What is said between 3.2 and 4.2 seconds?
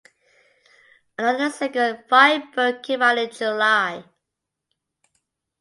July.